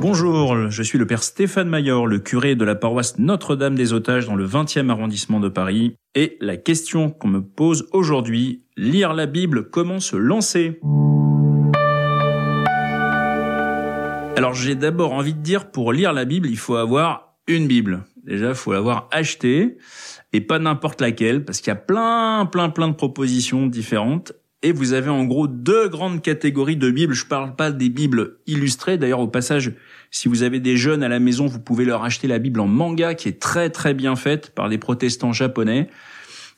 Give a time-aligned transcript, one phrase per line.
[0.00, 4.26] Bonjour, je suis le père Stéphane Mayor, le curé de la paroisse Notre-Dame des Otages
[4.26, 5.94] dans le 20e arrondissement de Paris.
[6.14, 10.80] Et la question qu'on me pose aujourd'hui, lire la Bible, comment se lancer?
[14.36, 18.04] Alors j'ai d'abord envie de dire, pour lire la Bible, il faut avoir une Bible.
[18.24, 19.76] Déjà, faut l'avoir achetée,
[20.32, 24.32] et pas n'importe laquelle, parce qu'il y a plein, plein, plein de propositions différentes.
[24.64, 27.14] Et vous avez en gros deux grandes catégories de Bibles.
[27.14, 28.96] Je parle pas des Bibles illustrées.
[28.96, 29.72] D'ailleurs, au passage,
[30.12, 32.68] si vous avez des jeunes à la maison, vous pouvez leur acheter la Bible en
[32.68, 35.88] manga qui est très très bien faite par des protestants japonais.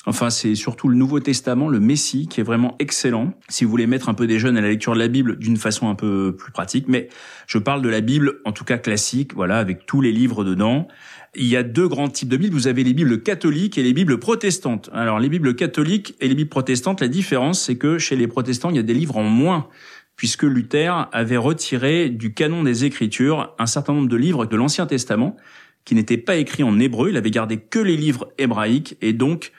[0.06, 3.32] Enfin, c'est surtout le Nouveau Testament, le Messie, qui est vraiment excellent.
[3.48, 5.56] Si vous voulez mettre un peu des jeunes à la lecture de la Bible d'une
[5.56, 7.08] façon un peu plus pratique, mais
[7.46, 10.88] je parle de la Bible, en tout cas classique, voilà, avec tous les livres dedans.
[11.34, 12.54] Il y a deux grands types de Bibles.
[12.54, 14.90] Vous avez les Bibles catholiques et les Bibles protestantes.
[14.92, 18.70] Alors, les Bibles catholiques et les Bibles protestantes, la différence, c'est que chez les protestants,
[18.70, 19.68] il y a des livres en moins
[20.16, 24.86] puisque Luther avait retiré du canon des Écritures un certain nombre de livres de l'Ancien
[24.86, 25.36] Testament
[25.84, 27.10] qui n'étaient pas écrits en hébreu.
[27.10, 29.52] Il avait gardé que les livres hébraïques et donc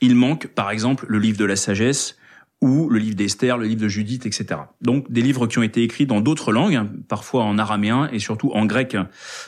[0.00, 2.16] il manque, par exemple, le livre de la sagesse
[2.62, 4.60] ou le livre d'Esther, le livre de Judith, etc.
[4.80, 8.50] Donc des livres qui ont été écrits dans d'autres langues, parfois en araméen et surtout
[8.52, 8.96] en grec.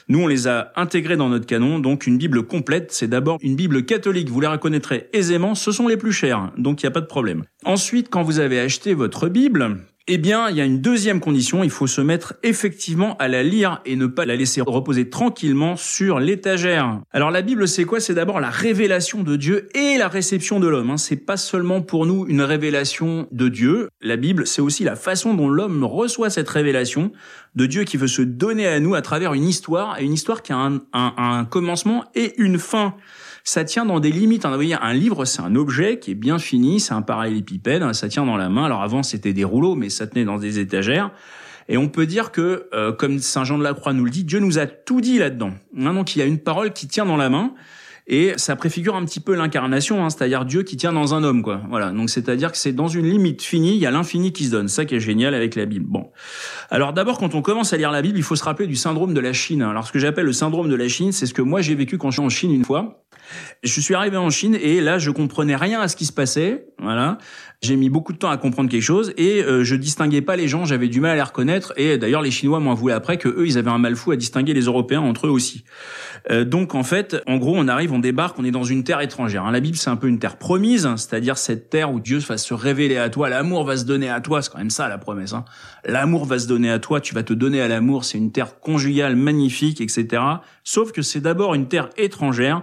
[0.08, 3.56] Nous, on les a intégrés dans notre canon, donc une Bible complète, c'est d'abord une
[3.56, 6.92] Bible catholique, vous les reconnaîtrez aisément, ce sont les plus chers, donc il n'y a
[6.92, 7.44] pas de problème.
[7.64, 9.78] Ensuite, quand vous avez acheté votre Bible,
[10.10, 13.42] eh bien, il y a une deuxième condition, il faut se mettre effectivement à la
[13.42, 17.00] lire et ne pas la laisser reposer tranquillement sur l'étagère.
[17.12, 18.00] Alors la Bible, c'est quoi?
[18.00, 20.90] C'est d'abord la révélation de Dieu et la réception de l'homme.
[20.90, 20.96] Hein.
[20.96, 23.88] C'est pas seulement pour nous une révélation de Dieu.
[24.00, 27.12] La Bible, c'est aussi la façon dont l'homme reçoit cette révélation
[27.54, 30.42] de Dieu qui veut se donner à nous à travers une histoire, et une histoire
[30.42, 32.94] qui a un, un commencement et une fin
[33.48, 34.44] ça tient dans des limites.
[34.44, 34.50] Hein.
[34.50, 37.94] Vous voyez, un livre, c'est un objet qui est bien fini, c'est un parallélépipède, hein.
[37.94, 38.64] ça tient dans la main.
[38.64, 41.10] Alors avant, c'était des rouleaux, mais ça tenait dans des étagères.
[41.66, 44.24] Et on peut dire que, euh, comme Saint Jean de la Croix nous le dit,
[44.24, 45.52] Dieu nous a tout dit là-dedans.
[45.78, 47.54] Hein, donc il y a une parole qui tient dans la main.
[48.10, 51.42] Et ça préfigure un petit peu l'incarnation, hein, c'est-à-dire Dieu qui tient dans un homme,
[51.42, 51.60] quoi.
[51.68, 51.90] Voilà.
[51.90, 54.68] Donc c'est-à-dire que c'est dans une limite finie, il y a l'infini qui se donne.
[54.68, 55.84] Ça qui est génial avec la Bible.
[55.86, 56.10] Bon.
[56.70, 59.12] Alors d'abord, quand on commence à lire la Bible, il faut se rappeler du syndrome
[59.12, 59.60] de la Chine.
[59.60, 61.98] Alors ce que j'appelle le syndrome de la Chine, c'est ce que moi j'ai vécu
[61.98, 63.04] quand je suis en Chine une fois.
[63.62, 66.66] Je suis arrivé en Chine et là, je comprenais rien à ce qui se passait.
[66.78, 67.18] Voilà.
[67.60, 70.46] J'ai mis beaucoup de temps à comprendre quelque chose et euh, je distinguais pas les
[70.46, 73.28] gens, j'avais du mal à les reconnaître et d'ailleurs les Chinois m'ont avoué après que
[73.28, 75.64] eux ils avaient un mal fou à distinguer les Européens entre eux aussi.
[76.30, 79.00] Euh, donc en fait, en gros, on arrive, on débarque, on est dans une terre
[79.00, 79.44] étrangère.
[79.44, 79.50] Hein.
[79.50, 82.38] La Bible c'est un peu une terre promise, hein, c'est-à-dire cette terre où Dieu va
[82.38, 84.98] se révéler à toi, l'amour va se donner à toi, c'est quand même ça la
[84.98, 85.32] promesse.
[85.32, 85.44] Hein.
[85.84, 88.60] L'amour va se donner à toi, tu vas te donner à l'amour, c'est une terre
[88.60, 90.22] conjugale magnifique, etc.
[90.62, 92.62] Sauf que c'est d'abord une terre étrangère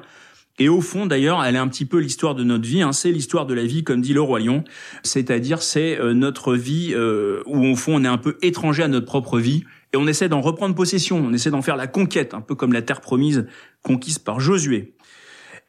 [0.58, 2.82] et au fond, d'ailleurs, elle est un petit peu l'histoire de notre vie.
[2.94, 4.64] C'est l'histoire de la vie, comme dit le roi Lion.
[5.04, 8.88] C'est-à-dire, c'est euh, notre vie euh, où, au fond, on est un peu étranger à
[8.88, 9.66] notre propre vie.
[9.94, 11.18] Et on essaie d'en reprendre possession.
[11.18, 13.48] On essaie d'en faire la conquête, un peu comme la terre promise
[13.82, 14.95] conquise par Josué.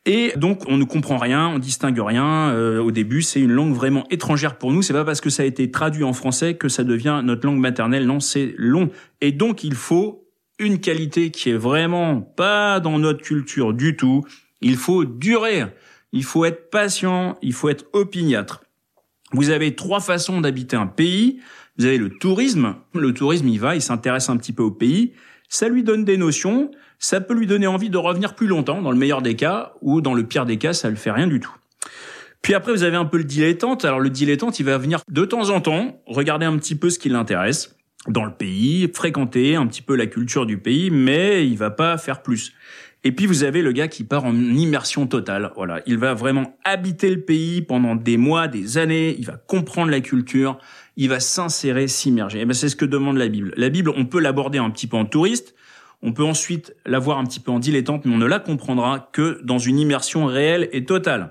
[0.07, 2.51] Et donc, on ne comprend rien, on distingue rien.
[2.51, 4.81] Euh, au début, c'est une langue vraiment étrangère pour nous.
[4.81, 7.59] C'est pas parce que ça a été traduit en français que ça devient notre langue
[7.59, 8.07] maternelle.
[8.07, 8.91] Non, c'est long.
[9.21, 10.25] Et donc, il faut
[10.59, 14.25] une qualité qui est vraiment pas dans notre culture du tout
[14.61, 15.65] il faut durer,
[16.13, 18.63] il faut être patient, il faut être opiniâtre.
[19.33, 21.41] Vous avez trois façons d'habiter un pays.
[21.79, 22.77] Vous avez le tourisme.
[22.95, 25.13] Le tourisme, il va, il s'intéresse un petit peu au pays.
[25.49, 26.71] Ça lui donne des notions.
[26.99, 30.01] Ça peut lui donner envie de revenir plus longtemps, dans le meilleur des cas, ou
[30.01, 31.55] dans le pire des cas, ça le fait rien du tout.
[32.43, 33.85] Puis après, vous avez un peu le dilettante.
[33.85, 36.99] Alors le dilettante, il va venir de temps en temps regarder un petit peu ce
[36.99, 37.77] qui l'intéresse
[38.09, 41.99] dans le pays, fréquenter un petit peu la culture du pays, mais il va pas
[41.99, 42.53] faire plus.
[43.07, 45.53] Et puis vous avez le gars qui part en immersion totale.
[45.55, 49.15] Voilà, il va vraiment habiter le pays pendant des mois, des années.
[49.17, 50.59] Il va comprendre la culture.
[50.97, 52.41] Il va s'insérer, s'immerger.
[52.41, 53.55] Et ben c'est ce que demande la Bible.
[53.57, 55.55] La Bible, on peut l'aborder un petit peu en touriste.
[56.03, 59.09] On peut ensuite la voir un petit peu en dilettante, mais on ne la comprendra
[59.13, 61.31] que dans une immersion réelle et totale.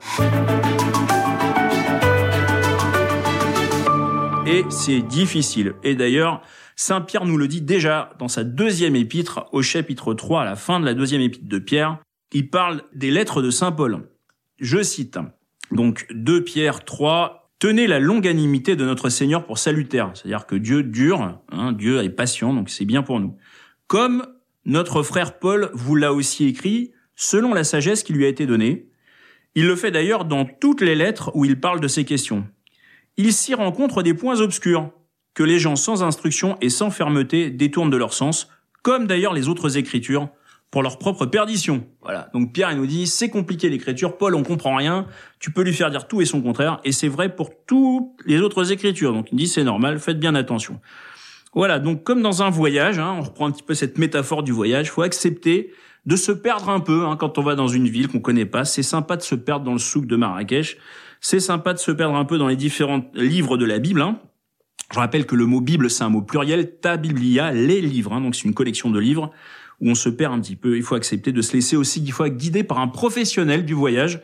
[4.48, 5.74] Et c'est difficile.
[5.84, 6.42] Et d'ailleurs,
[6.76, 10.56] Saint Pierre nous le dit déjà dans sa deuxième épître, au chapitre 3, à la
[10.56, 12.00] fin de la deuxième épître de Pierre.
[12.32, 14.10] Il parle des lettres de Saint Paul.
[14.60, 15.18] Je cite,
[15.72, 20.12] donc 2 Pierre 3, Tenez la longanimité de notre Seigneur pour salutaire.
[20.14, 23.38] C'est-à-dire que Dieu dure, hein, Dieu est patient, donc c'est bien pour nous.
[23.88, 24.28] Comme
[24.66, 28.90] notre frère Paul vous l'a aussi écrit, selon la sagesse qui lui a été donnée.
[29.56, 32.46] Il le fait d'ailleurs dans toutes les lettres où il parle de ces questions.
[33.18, 34.92] Il s'y rencontre des points obscurs,
[35.34, 38.50] que les gens sans instruction et sans fermeté détournent de leur sens,
[38.82, 40.30] comme d'ailleurs les autres écritures,
[40.70, 41.88] pour leur propre perdition.
[42.02, 42.30] Voilà.
[42.34, 45.08] Donc Pierre il nous dit c'est compliqué l'écriture, Paul on comprend rien,
[45.40, 48.42] tu peux lui faire dire tout et son contraire, et c'est vrai pour toutes les
[48.42, 49.14] autres écritures.
[49.14, 50.82] Donc il dit c'est normal, faites bien attention.
[51.54, 54.52] Voilà, donc comme dans un voyage, hein, on reprend un petit peu cette métaphore du
[54.52, 55.72] voyage, faut accepter
[56.06, 58.66] de se perdre un peu hein, quand on va dans une ville qu'on connaît pas.
[58.66, 60.78] C'est sympa de se perdre dans le souk de Marrakech.
[61.28, 64.04] C'est sympa de se perdre un peu dans les différents livres de la Bible.
[64.04, 64.20] Hein.
[64.94, 68.14] Je rappelle que le mot Bible, c'est un mot pluriel, ta biblia, les livres.
[68.14, 69.32] Hein, donc c'est une collection de livres
[69.82, 70.78] où on se perd un petit peu.
[70.78, 74.22] Il faut accepter de se laisser aussi, il faut guider par un professionnel du voyage,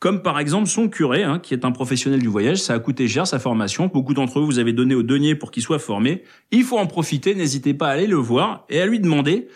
[0.00, 2.58] comme par exemple son curé, hein, qui est un professionnel du voyage.
[2.58, 3.86] Ça a coûté cher sa formation.
[3.86, 6.24] Beaucoup d'entre vous, vous avez donné au denier pour qu'il soit formé.
[6.50, 7.36] Il faut en profiter.
[7.36, 9.46] N'hésitez pas à aller le voir et à lui demander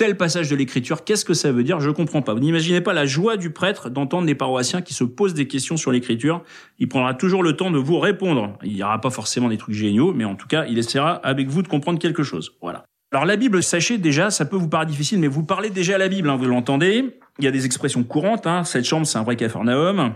[0.00, 1.78] tel passage de l'écriture, qu'est-ce que ça veut dire?
[1.78, 2.32] Je comprends pas.
[2.32, 5.76] Vous n'imaginez pas la joie du prêtre d'entendre des paroissiens qui se posent des questions
[5.76, 6.42] sur l'écriture.
[6.78, 8.56] Il prendra toujours le temps de vous répondre.
[8.62, 11.48] Il n'y aura pas forcément des trucs géniaux, mais en tout cas, il essaiera avec
[11.48, 12.52] vous de comprendre quelque chose.
[12.62, 12.86] Voilà.
[13.12, 15.98] Alors la Bible, sachez déjà, ça peut vous paraître difficile, mais vous parlez déjà à
[15.98, 17.18] la Bible, hein, vous l'entendez.
[17.38, 18.46] Il y a des expressions courantes.
[18.46, 18.64] Hein.
[18.64, 20.14] Cette chambre, c'est un vrai capharnaüm.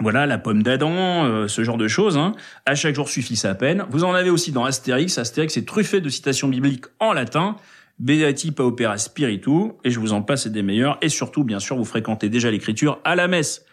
[0.00, 2.18] Voilà, la pomme d'Adam, euh, ce genre de choses.
[2.18, 2.32] Hein.
[2.66, 3.84] À chaque jour suffit sa peine.
[3.90, 5.18] Vous en avez aussi dans Astérix.
[5.18, 7.54] Astérix est truffé de citations bibliques en latin.
[7.98, 11.84] Beati Paupera Spiritu, et je vous en passe des meilleurs, et surtout, bien sûr, vous
[11.84, 13.64] fréquentez déjà l'écriture à la messe.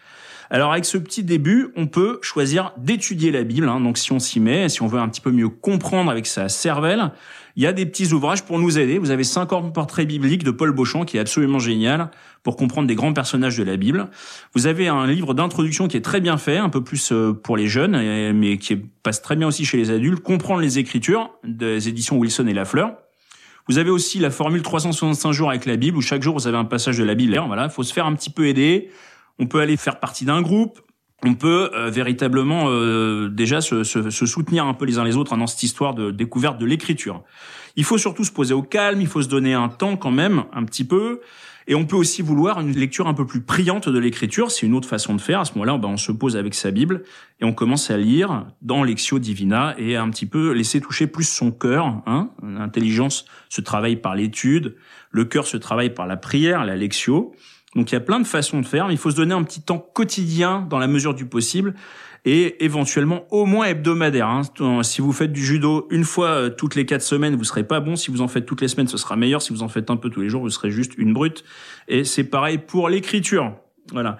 [0.53, 3.69] Alors avec ce petit début, on peut choisir d'étudier la Bible.
[3.69, 3.79] Hein.
[3.79, 6.49] donc si on s'y met, si on veut un petit peu mieux comprendre avec sa
[6.49, 7.13] cervelle,
[7.55, 8.97] il y a des petits ouvrages pour nous aider.
[8.97, 12.11] Vous avez 50 portraits bibliques de Paul Beauchamp qui est absolument génial
[12.43, 14.09] pour comprendre des grands personnages de la Bible.
[14.53, 17.55] Vous avez un livre d'introduction qui est très bien fait, un peu plus euh, pour
[17.55, 20.21] les jeunes, mais qui passe très bien aussi chez les adultes.
[20.21, 22.97] Comprendre les Écritures des éditions Wilson et Lafleur.
[23.67, 26.57] Vous avez aussi la formule 365 jours avec la Bible, où chaque jour vous avez
[26.57, 27.39] un passage de la Bible.
[27.47, 28.89] Voilà, faut se faire un petit peu aider.
[29.39, 30.81] On peut aller faire partie d'un groupe.
[31.23, 35.17] On peut euh, véritablement euh, déjà se, se, se, soutenir un peu les uns les
[35.17, 37.23] autres dans cette histoire de découverte de l'écriture.
[37.75, 40.45] Il faut surtout se poser au calme, il faut se donner un temps quand même,
[40.51, 41.21] un petit peu.
[41.67, 44.51] Et on peut aussi vouloir une lecture un peu plus priante de l'écriture.
[44.51, 45.39] C'est une autre façon de faire.
[45.41, 47.03] À ce moment-là, ben, on se pose avec sa Bible
[47.39, 51.27] et on commence à lire dans Lexio Divina et un petit peu laisser toucher plus
[51.27, 52.01] son cœur.
[52.05, 52.29] Hein.
[52.43, 54.75] L'intelligence se travaille par l'étude,
[55.11, 57.33] le cœur se travaille par la prière, la Lexio.
[57.75, 59.43] Donc il y a plein de façons de faire, mais il faut se donner un
[59.43, 61.73] petit temps quotidien dans la mesure du possible
[62.25, 64.27] et éventuellement au moins hebdomadaire.
[64.27, 64.41] Hein.
[64.83, 67.79] Si vous faites du judo une fois euh, toutes les quatre semaines, vous serez pas
[67.79, 67.95] bon.
[67.95, 69.41] Si vous en faites toutes les semaines, ce sera meilleur.
[69.41, 71.43] Si vous en faites un peu tous les jours, vous serez juste une brute.
[71.87, 73.53] Et c'est pareil pour l'écriture.
[73.91, 74.17] Voilà.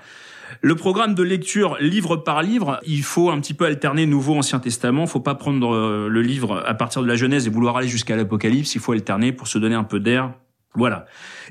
[0.62, 4.60] Le programme de lecture livre par livre, il faut un petit peu alterner Nouveau Ancien
[4.60, 5.06] Testament.
[5.08, 8.16] Faut pas prendre euh, le livre à partir de la Genèse et vouloir aller jusqu'à
[8.16, 8.76] l'Apocalypse.
[8.76, 10.34] Il faut alterner pour se donner un peu d'air
[10.74, 11.06] voilà.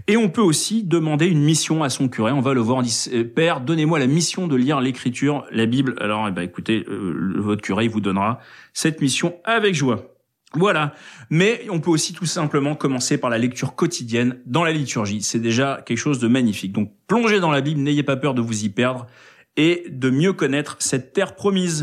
[0.06, 2.32] Et on peut aussi demander une mission à son curé.
[2.32, 5.67] On va le voir, on dit euh, Père, donnez-moi la mission de lire l'écriture, la
[5.67, 5.94] Bible.
[6.00, 8.40] Alors, eh ben, écoutez, euh, votre curé vous donnera
[8.72, 10.14] cette mission avec joie.
[10.55, 10.94] Voilà.
[11.28, 15.22] Mais on peut aussi tout simplement commencer par la lecture quotidienne dans la liturgie.
[15.22, 16.72] C'est déjà quelque chose de magnifique.
[16.72, 19.06] Donc, plongez dans la Bible, n'ayez pas peur de vous y perdre
[19.56, 21.78] et de mieux connaître cette terre promise.